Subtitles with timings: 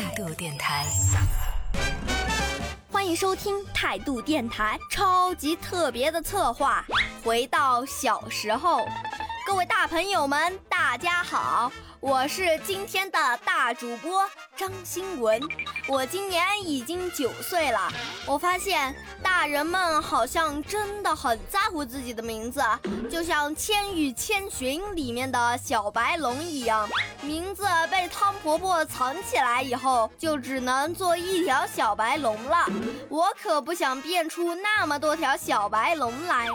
[0.00, 0.86] 态度电台，
[2.90, 6.82] 欢迎收听态度电台超级特别的策划。
[7.22, 8.88] 回到小时候，
[9.46, 14.26] 各位大朋友们，大家好，我是今天的大主播
[14.56, 15.38] 张新文。
[15.86, 17.92] 我今年已经九岁了，
[18.26, 22.62] 我发现大人们好像真的很在乎自己的名字，
[23.10, 26.88] 就像《千与千寻》里面的小白龙一样，
[27.20, 32.64] 名字被汤婆婆藏起来以后，就只能做一条小白龙了。
[33.10, 36.48] 我可不想变出那么多条小白龙来，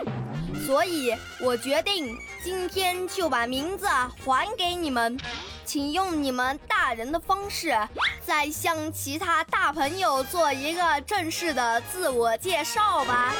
[0.65, 3.87] 所以我决定今天就把名字
[4.25, 5.17] 还给你们。
[5.65, 7.75] 请用你们大人的方式，
[8.23, 13.33] 再向其他大朋友做一个正式的自我介绍吧。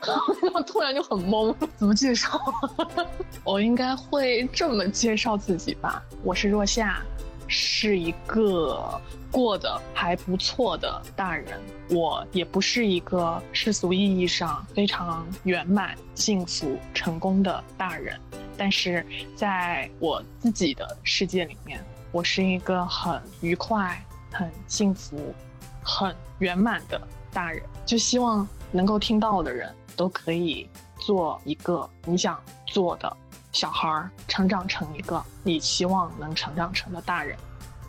[0.66, 2.40] 突然就很懵，怎么介绍？
[3.44, 6.02] 我应该会这么介绍自己吧。
[6.24, 7.02] 我是若夏，
[7.52, 11.60] 是一个过得还不错的大人。
[11.90, 18.18] 我也不是一个世俗意义上非常圆满、幸福、成功的大人。
[18.56, 19.04] 但是
[19.36, 25.34] 在我自己的世界里面，我是一个很愉快、很幸福、
[25.82, 27.00] 很圆满的
[27.32, 27.62] 大人。
[27.84, 30.66] 就希望能够听到的人都可以
[30.98, 33.16] 做一个你想做的
[33.52, 37.36] 小孩儿，成长成一个你希望能成长成的大人。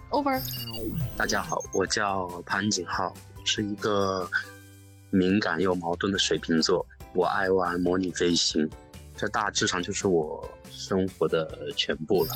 [0.09, 0.41] Over。
[1.15, 3.13] 大家好，我叫潘景浩，
[3.45, 4.29] 是一个
[5.09, 6.85] 敏感又矛盾的水瓶座。
[7.13, 8.69] 我爱玩模拟飞行，
[9.15, 10.47] 这大致上就是我。
[10.69, 12.35] 生活的全部了。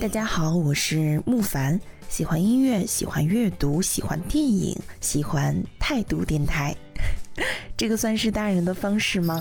[0.00, 1.78] 大家好，我是木凡，
[2.08, 6.74] 喜欢音乐，喜欢阅读，喜欢电影，喜欢态度电台。
[7.76, 9.40] 这个算是大人的方式吗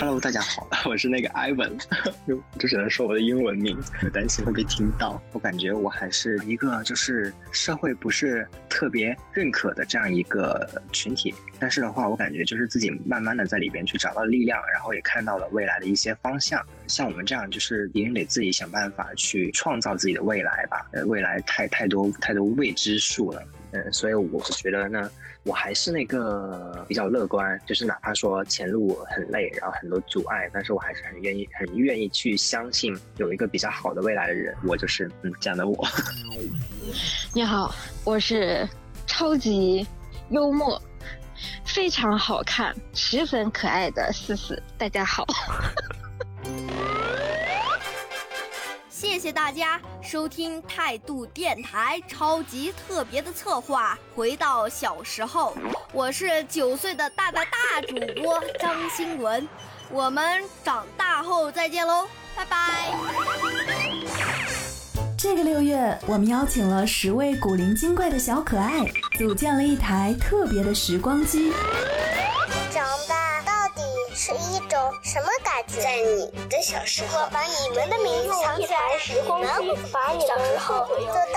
[0.00, 1.78] ？Hello，大家好， 我是那个 Ivan，
[2.58, 3.78] 就只能说我的英文名，
[4.14, 5.20] 担心会被听到。
[5.32, 16.64] 我感觉我还是一个就是社会不是特别认可的这样一个群体，但是的话，我感觉就是自己慢慢的在里边去找到力量，然后也看到了未来的一些方向。
[16.86, 20.84] 像我们这样，就是一定得自己想办法去创造自己的未来吧。
[21.06, 23.42] 未来太太多太多未知数了。
[23.72, 25.08] 嗯，所以我觉得呢，
[25.44, 34.56] 我还是那个比较乐观，就是哪怕说前路很累，然后很多阻碍，但是我还是很愿意、很愿意去相信有一个比较好的未来的人。
[34.66, 35.86] 我就是嗯这样的我。
[37.32, 37.72] 你好，
[38.04, 38.68] 我是
[39.06, 39.86] 超级
[40.30, 40.82] 幽默、
[41.72, 44.60] 非常好看、十分可爱的思思。
[44.76, 45.24] 大家好。
[48.88, 53.96] 谢谢大家收听态度电台超级特别的策划。
[54.16, 55.56] 回到小时候，
[55.92, 59.48] 我是九岁的大大大主播张新文。
[59.90, 62.92] 我们长大后再见喽，拜拜。
[65.22, 71.52] 这个六月，我们邀请了十位古灵精怪的小可爱，组建了一台特别的时光机。
[72.70, 73.82] 长大到底
[74.14, 75.82] 是一种什么感觉？
[75.82, 79.48] 在你的小时候，我把你们的名字藏起来时光机，
[79.92, 81.12] 把你们做大人好玩吗？
[81.12, 81.30] 同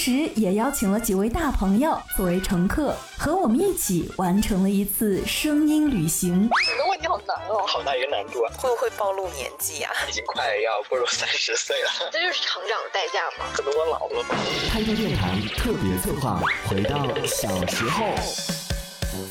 [0.00, 6.48] 时，也邀请了几位大朋友作为乘客，和我们一起完成了一次声音旅行。
[6.66, 8.48] 这个问题好难哦，好大一个难度啊！
[8.56, 9.92] 会不会暴露年纪啊？
[10.08, 13.44] 已经快要步入三十岁了，这就是成长的代价吗？
[13.52, 14.34] 可能我老了吧。
[14.72, 18.06] 开通电台特别策划，回到小时候。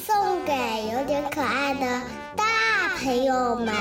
[0.05, 0.53] 送给
[0.93, 2.01] 有点可爱的
[2.35, 3.73] 大朋友们。